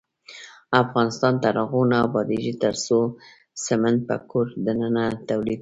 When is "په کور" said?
4.07-4.47